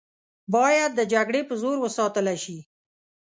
[0.55, 2.57] باید د جګړې په زور وساتله شي.